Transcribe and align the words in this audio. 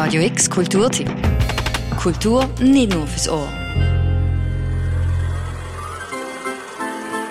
Radio 0.00 0.22
X 0.22 0.48
Kulturtipp. 0.48 1.10
Kultur 2.00 2.48
nicht 2.60 2.94
nur 2.94 3.04
fürs 3.04 3.28
Ohr. 3.28 3.48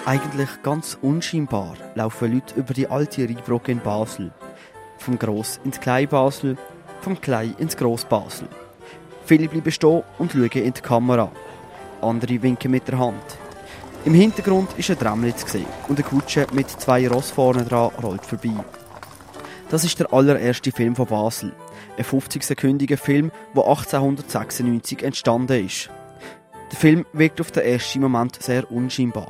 Eigentlich 0.06 0.50
ganz 0.64 0.98
unscheinbar 1.02 1.76
laufen 1.96 2.34
Leute 2.34 2.56
über 2.56 2.74
die 2.74 2.90
alte 2.90 3.24
Rheinbrücke 3.24 3.72
in 3.72 3.80
Basel. 3.80 4.32
Vom 4.98 5.18
Gross 5.18 5.62
ins 5.64 5.80
Klein-Basel, 5.80 6.58
vom 7.00 7.22
Klein 7.22 7.56
ins 7.58 7.78
Gross-Basel. 7.78 8.50
Viele 9.24 9.48
bleiben 9.48 9.72
stehen 9.72 10.04
und 10.18 10.34
schauen 10.34 10.52
in 10.52 10.74
die 10.74 10.82
Kamera. 10.82 11.32
Andere 12.02 12.42
winken 12.42 12.72
mit 12.72 12.86
der 12.90 13.00
Hand. 13.00 13.38
Im 14.04 14.14
Hintergrund 14.14 14.72
ist 14.76 14.92
ein 14.92 15.34
sehen 15.46 15.66
und 15.88 16.00
eine 16.00 16.08
Kutsche 16.08 16.46
mit 16.52 16.70
zwei 16.70 17.08
Ross 17.08 17.32
vorne 17.32 17.64
dran 17.64 17.92
rollt 18.04 18.26
vorbei. 18.26 18.62
Das 19.70 19.84
ist 19.84 20.00
der 20.00 20.14
allererste 20.14 20.72
Film 20.72 20.96
von 20.96 21.08
Basel. 21.08 21.52
Ein 21.98 22.06
50-sekündiger 22.06 22.96
Film, 22.96 23.32
der 23.54 23.64
1896 23.68 25.04
entstanden 25.04 25.66
ist. 25.66 25.90
Der 26.72 26.78
Film 26.78 27.06
wirkt 27.12 27.42
auf 27.42 27.52
den 27.52 27.64
ersten 27.64 28.00
Moment 28.00 28.42
sehr 28.42 28.72
unscheinbar. 28.72 29.30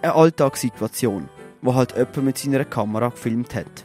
Eine 0.00 0.14
Alltagssituation, 0.14 1.28
wo 1.60 1.74
halt 1.74 1.96
jemand 1.96 2.24
mit 2.24 2.38
seiner 2.38 2.64
Kamera 2.64 3.08
gefilmt 3.08 3.56
hat. 3.56 3.84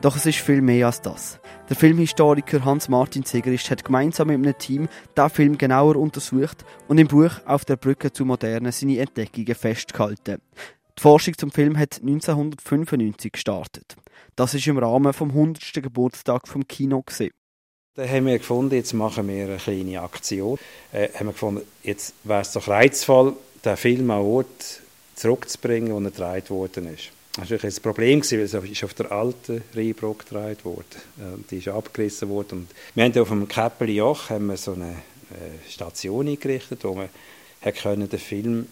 Doch 0.00 0.16
es 0.16 0.26
ist 0.26 0.38
viel 0.38 0.60
mehr 0.60 0.86
als 0.86 1.00
das. 1.00 1.38
Der 1.68 1.76
Filmhistoriker 1.76 2.64
Hans-Martin 2.64 3.24
Zegerist 3.24 3.70
hat 3.70 3.84
gemeinsam 3.84 4.28
mit 4.28 4.36
einem 4.36 4.58
Team 4.58 4.88
den 5.16 5.30
Film 5.30 5.56
genauer 5.56 5.96
untersucht 5.96 6.64
und 6.88 6.98
im 6.98 7.06
Buch 7.06 7.30
Auf 7.46 7.64
der 7.64 7.76
Brücke 7.76 8.12
zu 8.12 8.24
Moderne 8.24 8.72
seine 8.72 8.98
Entdeckungen 8.98 9.54
festgehalten. 9.54 10.42
Die 10.98 11.02
Forschung 11.02 11.36
zum 11.36 11.50
Film 11.50 11.76
hat 11.78 12.00
1995 12.00 13.32
gestartet. 13.32 13.96
Das 14.36 14.54
ist 14.54 14.66
im 14.66 14.78
Rahmen 14.78 15.12
vom 15.12 15.30
100. 15.30 15.74
Geburtstag 15.74 16.48
vom 16.48 16.66
Kino 16.66 17.02
gesehen. 17.02 17.32
Da 17.96 18.08
haben 18.08 18.26
wir 18.26 18.38
gefunden, 18.38 18.74
jetzt 18.74 18.92
machen 18.92 19.28
wir 19.28 19.44
eine 19.44 19.56
kleine 19.56 20.00
Aktion. 20.00 20.58
Äh, 20.92 21.10
haben 21.14 21.26
wir 21.26 21.32
gefunden, 21.32 21.62
jetzt 21.84 22.14
wäre 22.24 22.40
es 22.40 22.52
doch 22.52 22.66
reizvoll, 22.66 23.34
den 23.64 23.76
Film 23.76 24.10
an 24.10 24.22
Ort 24.22 24.80
zurückzubringen, 25.14 25.92
wo 25.92 25.98
er 25.98 26.10
gedreht 26.10 26.50
worden 26.50 26.92
ist. 26.92 27.10
Das 27.36 27.50
war 27.50 27.64
ein 27.64 27.74
Problem, 27.82 28.22
weil 28.22 28.40
es 28.40 28.84
auf 28.84 28.94
der 28.94 29.10
alten 29.10 29.62
Rheinbrücke 29.74 30.24
gedreht 30.24 30.64
wurde. 30.64 30.84
Die 31.50 31.58
ist 31.58 31.68
abgerissen 31.68 32.28
worden. 32.28 32.60
Und 32.60 32.68
wir 32.94 33.04
haben 33.04 33.18
auf 33.18 33.28
dem 33.28 33.48
Käppeli 33.48 33.96
Joch 33.96 34.30
haben 34.30 34.46
wir 34.46 34.56
so 34.56 34.72
eine 34.72 34.90
äh, 34.90 35.68
Station 35.68 36.28
eingerichtet, 36.28 36.84
wo 36.84 36.94
man 36.94 37.08
den 37.64 38.18
Film 38.18 38.66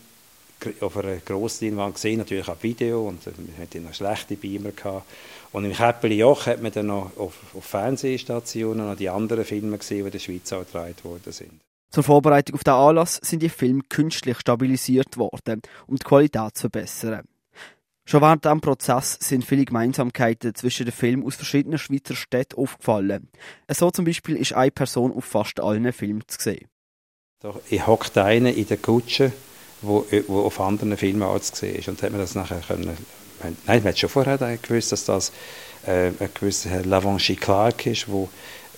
auf 0.81 0.97
einer 0.97 1.17
Grossleinwand 1.17 1.95
gesehen, 1.95 2.19
natürlich 2.19 2.49
auch 2.49 2.63
Video 2.63 3.09
und 3.09 3.25
wir 3.25 3.63
hatten 3.63 3.85
noch 3.85 3.95
schlechte 3.95 4.37
Beamer 4.37 4.73
gehabt. 4.73 5.05
Und 5.53 5.65
im 5.65 5.73
Käppeli 5.73 6.19
Joch 6.19 6.47
hat 6.47 6.63
man 6.63 6.73
dann 6.73 6.87
noch 6.87 7.11
auf, 7.17 7.39
auf 7.55 7.65
Fernsehstationen 7.65 8.87
noch 8.87 8.97
die 8.97 9.09
anderen 9.09 9.45
Filme 9.45 9.77
gesehen, 9.77 9.99
die 9.99 10.05
in 10.07 10.11
der 10.11 10.19
Schweiz 10.19 10.53
auch 10.53 10.65
gedreht 10.65 11.05
worden 11.05 11.33
sind. 11.33 11.61
Zur 11.91 12.05
Vorbereitung 12.05 12.55
auf 12.55 12.65
den 12.65 12.73
Anlass 12.73 13.21
sind 13.23 13.43
die 13.43 13.51
Filme 13.51 13.83
künstlich 13.89 14.39
stabilisiert 14.39 15.19
worden, 15.19 15.61
um 15.87 15.97
die 15.97 16.05
Qualität 16.05 16.57
zu 16.57 16.63
verbessern. 16.63 17.27
Schon 18.05 18.23
während 18.23 18.45
diesem 18.45 18.61
Prozess 18.61 19.19
sind 19.21 19.45
viele 19.45 19.65
Gemeinsamkeiten 19.65 20.55
zwischen 20.55 20.87
den 20.87 20.93
Filmen 20.93 21.25
aus 21.25 21.37
verschiedenen 21.37 21.79
Schweizer 21.79 22.17
Städten 22.17 22.59
aufgefallen. 22.59 23.29
So 23.69 23.91
zum 23.91 24.05
Beispiel 24.05 24.37
ist 24.37 24.55
eine 24.55 24.71
Person 24.71 25.13
auf 25.13 25.25
fast 25.25 25.61
allen 25.61 25.93
Filmen 25.93 26.23
zu 26.27 26.41
sehen. 26.41 26.67
ich 27.69 27.87
hockte 27.87 28.25
einen 28.25 28.55
in 28.55 28.67
der 28.67 28.79
Kutsche, 28.79 29.33
wo, 29.83 30.07
wo 30.29 30.41
auf 30.41 30.61
anderen 30.61 30.97
Filmen 30.97 31.23
auch 31.23 31.39
zu 31.41 31.55
sehen 31.55 31.77
ist. 31.77 31.89
Und 31.89 32.03
hat 32.03 32.11
man 32.11 32.21
das 32.21 32.35
nachher 32.35 32.61
können, 32.67 32.97
nein, 33.43 33.57
man 33.83 33.85
hat 33.85 33.99
schon 33.99 34.09
vorher 34.09 34.39
gewusst, 34.59 34.93
dass 34.93 35.05
das 35.05 35.33
äh, 35.87 36.09
ein 36.09 36.31
gewisser 36.35 36.71
Herr 36.71 36.85
Lavanchi 36.85 37.37
Clark 37.37 37.87
ist, 37.87 38.07
der 38.09 38.29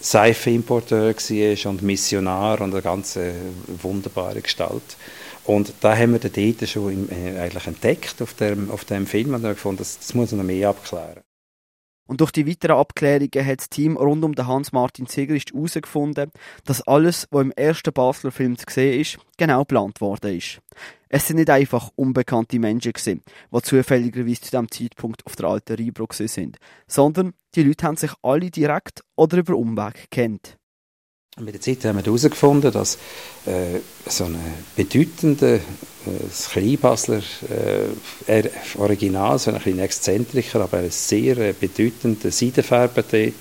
Seifenimporteur 0.01 1.15
war 1.15 1.71
und 1.71 1.83
Missionar 1.83 2.61
und 2.61 2.73
eine 2.73 2.83
ganz 2.83 3.17
äh, 3.17 3.33
wunderbare 3.83 4.41
Gestalt. 4.41 4.97
Und 5.45 5.75
da 5.81 5.97
haben 5.97 6.13
wir 6.13 6.19
den 6.19 6.57
dort 6.59 6.69
schon 6.69 6.93
im, 6.93 7.09
äh, 7.11 7.39
eigentlich 7.39 7.67
entdeckt 7.67 8.23
auf 8.23 8.35
dem, 8.35 8.71
auf 8.71 8.85
dem 8.85 9.07
Film 9.07 9.35
und 9.35 9.45
haben 9.45 9.55
gefunden, 9.55 9.79
das, 9.79 9.99
das 9.99 10.15
muss 10.15 10.31
man 10.33 10.39
noch 10.39 10.47
mehr 10.47 10.71
abklären. 10.71 11.21
Und 12.07 12.21
durch 12.21 12.33
die 12.33 12.47
weiteren 12.47 12.77
Abklärungen 12.77 13.47
hat 13.47 13.61
das 13.61 13.71
Team 13.71 13.97
rund 13.97 14.25
um 14.25 14.35
den 14.35 14.47
Hans-Martin 14.47 15.07
Zegerist 15.07 15.53
herausgefunden, 15.53 16.31
dass 16.65 16.83
alles, 16.83 17.27
was 17.31 17.43
im 17.43 17.53
ersten 17.53 17.93
Basler 17.93 18.31
Film 18.31 18.59
zu 18.59 18.67
sehen 18.69 19.01
ist, 19.01 19.19
genau 19.39 19.61
geplant 19.61 20.01
worden 20.01 20.37
ist. 20.37 20.61
Es 21.09 21.27
sind 21.27 21.37
nicht 21.37 21.51
einfach 21.51 21.91
unbekannte 21.95 22.59
Menschen 22.59 22.93
gewesen, 22.93 23.23
die 23.53 23.63
zufälligerweise 23.63 24.41
zu 24.41 24.51
diesem 24.51 24.71
Zeitpunkt 24.71 25.25
auf 25.27 25.37
der 25.37 25.47
alten 25.47 25.77
Rheinbrücke 25.77 26.29
sind, 26.29 26.59
sondern 26.87 27.35
die 27.55 27.63
Leute 27.63 27.87
haben 27.87 27.97
sich 27.97 28.13
alle 28.23 28.51
direkt 28.51 29.03
oder 29.17 29.39
über 29.39 29.55
Umweg 29.55 30.11
kennt. 30.11 30.59
Mit 31.41 31.55
der 31.55 31.61
Zeit 31.61 31.85
haben 31.85 31.99
wir 31.99 32.05
herausgefunden, 32.05 32.71
dass 32.71 32.95
äh, 33.47 33.81
so 34.07 34.27
ein 34.27 34.39
bedeutender 34.77 35.57
äh, 35.57 35.61
Kleinbasler 36.53 37.23
äh, 38.29 38.49
Original, 38.79 39.37
so 39.41 39.51
ein 39.51 39.57
bisschen 39.57 39.81
exzentrischer, 39.81 40.61
aber 40.61 40.79
ein 40.79 40.93
sehr 40.93 41.37
äh, 41.39 41.53
bedeutender 41.53 42.31
Seidenfärber 42.31 43.03
dort, 43.03 43.33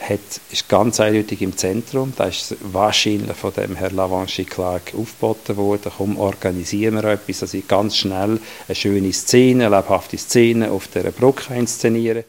hat, 0.00 0.18
ist 0.50 0.68
ganz 0.68 0.98
eindeutig 0.98 1.40
im 1.42 1.56
Zentrum. 1.56 2.12
Da 2.16 2.24
ist 2.24 2.56
wahrscheinlich 2.62 3.36
von 3.36 3.52
dem 3.52 3.76
Herrn 3.76 3.94
Lavanchi 3.94 4.44
Clark 4.44 4.92
aufgeboten 4.98 5.56
worden. 5.56 5.92
Komm, 5.96 6.18
organisieren 6.18 6.94
wir 6.94 7.04
etwas, 7.04 7.40
dass 7.40 7.54
ich 7.54 7.68
ganz 7.68 7.96
schnell 7.96 8.40
eine 8.66 8.74
schöne 8.74 9.12
Szene, 9.12 9.66
eine 9.66 9.76
lebhafte 9.76 10.18
Szene 10.18 10.72
auf 10.72 10.88
dieser 10.88 11.12
Brücke 11.12 11.54
inszenieren. 11.54 12.24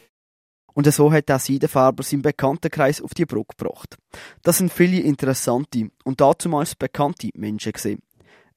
Und 0.73 0.91
so 0.91 1.11
hat 1.11 1.29
der 1.29 1.39
Seidenfarber 1.39 2.03
seinen 2.03 2.21
Bekanntenkreis 2.21 3.01
auf 3.01 3.13
die 3.13 3.25
Brücke 3.25 3.55
gebracht. 3.57 3.97
Das 4.43 4.57
sind 4.57 4.71
viele 4.71 4.99
interessante 4.99 5.89
und 6.03 6.21
dazumals 6.21 6.75
bekannte 6.75 7.29
Menschen 7.35 7.73
gesehen. 7.73 8.01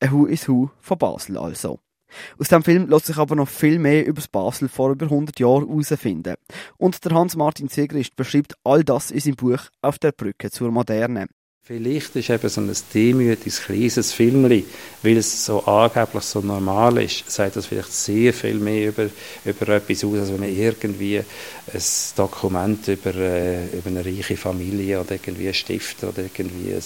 Ein 0.00 0.12
Hu 0.12 0.26
is 0.26 0.48
Hu 0.48 0.68
von 0.80 0.98
Basel 0.98 1.38
also. 1.38 1.78
Aus 2.38 2.48
dem 2.48 2.62
Film 2.62 2.88
lässt 2.88 3.06
sich 3.06 3.16
aber 3.16 3.34
noch 3.34 3.48
viel 3.48 3.78
mehr 3.78 4.06
über 4.06 4.20
das 4.20 4.28
Basel 4.28 4.68
vor 4.68 4.92
über 4.92 5.06
100 5.06 5.40
Jahren 5.40 5.66
herausfinden. 5.66 6.34
Und 6.76 7.04
der 7.04 7.12
Hans-Martin 7.12 7.68
Segrist 7.68 8.14
beschreibt 8.16 8.54
all 8.64 8.84
das 8.84 9.10
in 9.10 9.20
seinem 9.20 9.36
Buch 9.36 9.60
Auf 9.82 9.98
der 9.98 10.12
Brücke 10.12 10.50
zur 10.50 10.70
Moderne. 10.70 11.26
Vielleicht 11.66 12.14
ist 12.14 12.28
eben 12.28 12.48
so 12.50 12.60
ein 12.60 12.70
demütiges, 12.92 13.62
kleines 13.62 14.12
Filmchen, 14.12 14.66
weil 15.02 15.16
es 15.16 15.46
so 15.46 15.64
angeblich 15.64 16.24
so 16.24 16.40
normal 16.40 17.02
ist, 17.02 17.30
sagt 17.30 17.56
das 17.56 17.64
vielleicht 17.64 17.90
sehr 17.90 18.34
viel 18.34 18.56
mehr 18.56 18.88
über, 18.88 19.08
über 19.46 19.68
etwas 19.70 20.04
aus, 20.04 20.18
als 20.18 20.28
wenn 20.28 20.40
man 20.40 20.54
irgendwie 20.54 21.20
ein 21.20 21.82
Dokument 22.16 22.86
über, 22.86 23.14
äh, 23.14 23.64
über 23.68 23.88
eine 23.88 24.04
reiche 24.04 24.36
Familie 24.36 25.00
oder 25.00 25.12
irgendwie 25.12 25.48
ein 25.48 25.54
Stift 25.54 26.04
oder 26.04 26.24
irgendwie 26.36 26.74
ein 26.74 26.82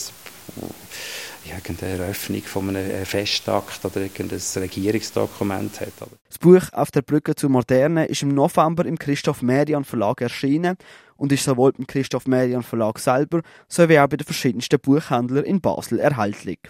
irgendeine 1.45 1.99
Eröffnung 1.99 2.43
von 2.43 2.69
einem 2.69 3.07
Festakt 3.07 3.85
oder 3.85 4.01
irgendein 4.01 4.41
Regierungsdokument 4.57 5.81
hat. 5.81 5.93
Das 6.29 6.39
Buch 6.39 6.63
«Auf 6.73 6.91
der 6.91 7.03
Brücke 7.03 7.35
zur 7.35 7.51
Moderne» 7.51 8.07
ist 8.07 8.23
im 8.23 8.35
November 8.35 8.87
im 8.87 8.99
Christoph 8.99 9.43
Merian 9.43 9.85
Verlag 9.85 10.21
erschienen 10.21 10.77
und 11.17 11.33
ist 11.33 11.45
sowohl 11.45 11.73
im 11.79 11.87
Christoph 11.87 12.27
Merian 12.27 12.63
Verlag 12.63 12.99
selber 12.99 13.43
sowie 13.69 13.99
auch 13.99 14.09
bei 14.09 14.17
den 14.17 14.25
verschiedensten 14.25 14.81
Buchhändlern 14.81 15.45
in 15.45 15.61
Basel 15.61 15.99
erhältlich. 15.99 16.61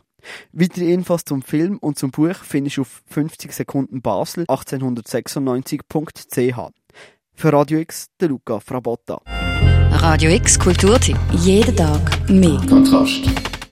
Weitere 0.53 0.93
Infos 0.93 1.25
zum 1.25 1.43
Film 1.43 1.79
und 1.79 1.99
zum 1.99 2.11
Buch 2.11 2.35
findest 2.43 2.79
du 2.79 2.83
auf 2.83 3.03
50 3.07 3.53
Sekunden 3.53 4.03
Basel 4.03 4.45
1896.ch. 4.45 6.73
Für 7.35 7.53
Radio 7.53 7.79
X, 7.79 8.09
der 8.21 8.29
Luca 8.29 8.59
Frabotta. 8.59 9.21
Radio 9.91 10.31
X 10.31 10.59
Kulturtipp. 10.59 11.19
Jeden 11.33 11.77
Tag 11.77 12.29
mehr. 12.29 12.61
Kontrast. 12.69 13.48